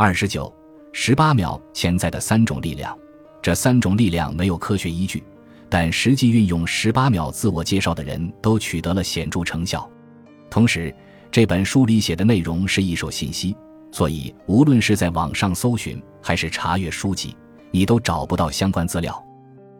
[0.00, 0.54] 二十九、
[0.92, 2.96] 十八秒潜在的三种力量，
[3.42, 5.24] 这三种力量没有科学依据，
[5.68, 9.90] 但实际运用十八秒自我介绍的人都取得了显著成效。
[10.48, 10.94] 同时，
[11.32, 13.56] 这本书里写的内容是一手信息，
[13.90, 17.36] 所以无论是在网上搜寻还是查阅书籍，
[17.72, 19.20] 你都找不到相关资料。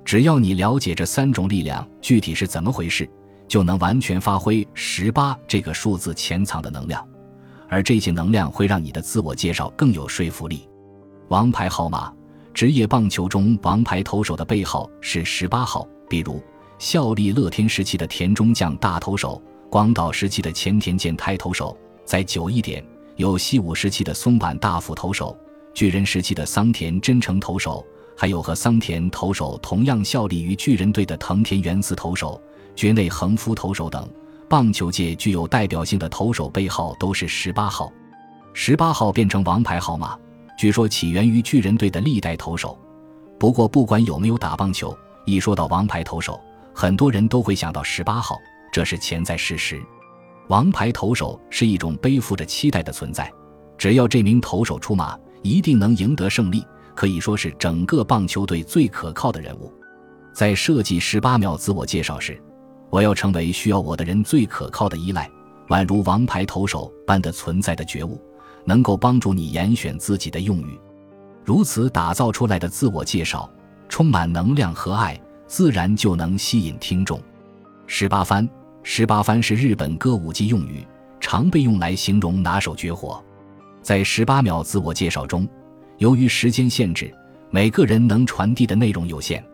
[0.04, 3.08] 只要你了解这三种力量具体是怎么回事，
[3.46, 7.08] 就能完全发挥十八这个数字潜藏的能量，
[7.68, 10.68] 而这些能量会让你的自我介绍更有说服力。
[11.28, 12.12] 王牌号码，
[12.54, 16.42] 职业棒球中王牌投手的背号是十八号，比如
[16.78, 19.40] 效力乐天时期的田中将大投手。
[19.70, 22.82] 广岛时期的前田健太投手，再久一点，
[23.16, 25.36] 有西武时期的松坂大辅投手，
[25.74, 27.84] 巨人时期的桑田真诚投手，
[28.16, 32.40] 还有和桑田投手同样效力于巨人队的藤田元次投手、
[32.74, 34.08] 绝内恒夫投手等。
[34.48, 37.92] 棒球界具有代表性的投手背号都是十八号，
[38.54, 40.18] 十八号变成王牌号码，
[40.58, 42.78] 据说起源于巨人队的历代投手。
[43.38, 44.96] 不过，不管有没有打棒球，
[45.26, 46.40] 一说到王牌投手，
[46.74, 48.38] 很多人都会想到十八号。
[48.72, 49.82] 这是潜在事实，
[50.48, 53.30] 王牌投手是一种背负着期待的存在。
[53.76, 59.70] 只要这名投手出马，一定能赢得胜利，可以说是整个棒球队最可靠的人物。
[60.32, 62.42] 在设计十八秒自我介绍时，
[62.90, 65.30] 我要成为需要我的人最可靠的依赖，
[65.68, 68.20] 宛如王牌投手般的存在的觉悟，
[68.64, 70.78] 能够帮助你严选自己的用语。
[71.44, 73.50] 如此打造出来的自我介绍，
[73.88, 77.20] 充满能量和爱，自然就能吸引听众。
[77.86, 78.48] 十八番。
[78.84, 80.86] 十八番是日本歌舞伎用语，
[81.20, 83.22] 常被用来形容拿手绝活。
[83.82, 85.46] 在十八秒自我介绍中，
[85.98, 87.12] 由于时间限制，
[87.50, 89.44] 每个人能传递的内容有限，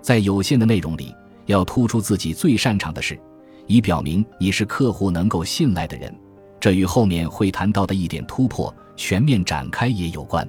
[0.00, 1.14] 在有限的内容里，
[1.46, 3.18] 要突出自己最擅长的事，
[3.66, 6.14] 以表明你是客户能够信赖的人。
[6.60, 10.48] 这与后面会谈到的一点突破、全面展开也有关。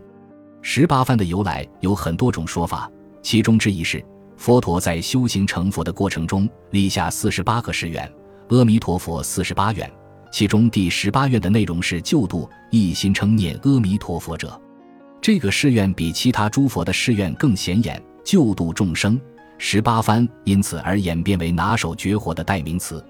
[0.61, 2.89] 十八番的由来有很多种说法，
[3.21, 4.03] 其中之一是
[4.37, 8.09] 佛陀在修行成佛的过程中立下四十八个誓愿。
[8.49, 9.91] 阿弥陀佛，四十八愿，
[10.31, 14.59] 其中第十八愿的内容是救度一心称念阿弥陀佛者。
[15.19, 19.19] 这个誓愿比其他诸佛的誓愿更显眼，救度众生。
[19.57, 23.03] 十八番因此而演变为拿手绝活的代名词。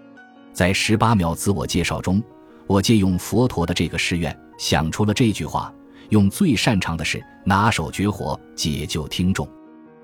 [0.51, 2.21] 在十八秒自我介绍中，
[2.67, 5.73] 我借用佛陀的这个誓愿，想出了这句话：
[6.09, 9.47] 用最擅长的事，拿手绝活，解救听众。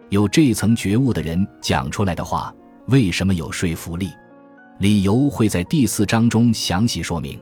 [0.09, 2.51] 有这层觉悟的人讲出来的话，
[2.87, 4.09] 为什么有说服力？
[4.79, 7.39] 理由会在第四章中详细说明。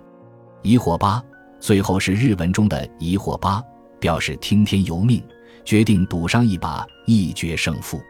[0.63, 1.23] 疑惑八，
[1.61, 3.63] 最后是日文中的疑惑八，
[4.01, 5.23] 表示听天由命，
[5.63, 8.01] 决定赌上一把，一决胜负。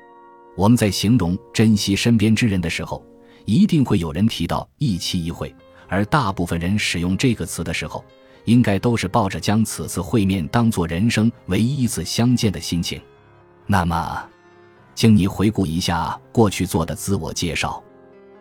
[0.58, 3.06] 我们在形容珍惜身边之人的时候，
[3.46, 5.56] 一定会有人提到一期一会，
[5.88, 8.04] 而大部分人使用这个词的时候，
[8.46, 13.00] 应该都是抱着将此次会面当做人生唯一一次相见的心情。
[13.68, 14.28] 那么，
[14.96, 17.82] 请你回顾一下过去做的自我介绍。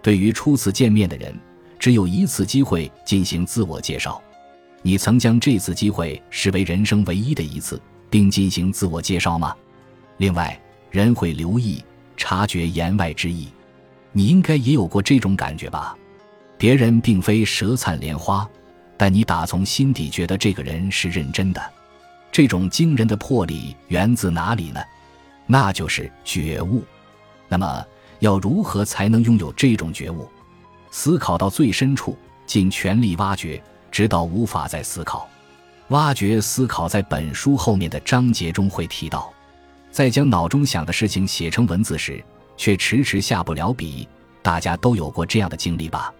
[0.01, 1.39] 对于初次见面的人，
[1.79, 4.23] 只有一次机会进行自我介绍。
[4.81, 7.79] 你曾将这次机会视为人生唯一的一次，
[8.09, 9.55] 并进行自我介绍吗？
[10.17, 10.59] 另外，
[10.91, 11.85] 人会留意、
[12.17, 13.49] 察觉言外之意，
[14.13, 15.97] 你应该也有过这种感觉吧？
[16.59, 18.49] 别人并非舌灿莲花，
[18.97, 21.63] 但你打从心底觉得这个人是认真的。
[22.33, 24.81] 这种惊人的魄力源自哪里呢？
[25.47, 26.83] 那就是觉悟。
[27.49, 27.85] 那么。
[28.21, 30.27] 要如何才能拥有这种觉悟？
[30.91, 32.17] 思考到最深处，
[32.47, 35.29] 尽全力挖掘，直到无法再思考。
[35.89, 39.31] 挖掘思考在本书后面的章节中会提到。
[39.97, 42.23] 在将脑中想的事情写成文字时，
[42.55, 44.07] 却迟迟下不了笔。
[44.43, 46.13] 大家都有过这样的经历吧？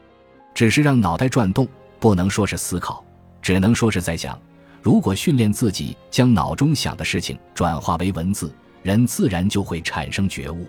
[0.55, 1.69] 只是让脑袋转动，
[2.01, 3.05] 不能说是思考，
[3.43, 4.41] 只能说是在想。
[4.81, 8.51] 如果训练自己将脑中想的事情转化为文字，
[8.83, 10.67] 人自然就会产生觉悟。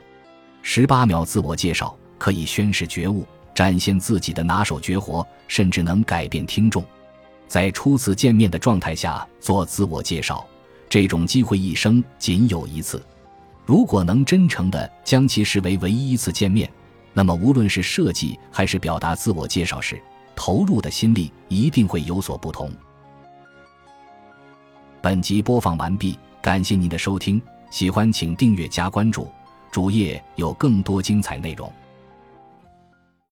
[0.61, 3.25] 十八秒自我介绍可以宣示觉悟，
[3.55, 6.83] 展现自己的拿手绝活，甚至能改变听众。
[7.47, 10.45] 在初次见面的状态下做自我介绍，
[10.89, 13.03] 这种机会一生仅有一次。
[13.65, 16.69] 如果能真诚地将其视为唯一一次见面，
[17.13, 20.01] 那么无论是设计还是表达自我介绍时，
[20.35, 22.71] 投入的心力一定会有所不同。
[25.01, 29.27] 本集播放完毕，感谢您的收听，喜欢请订阅加关注。
[29.69, 31.71] 主页有更多精彩内容。